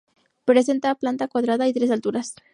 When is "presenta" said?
0.45-0.95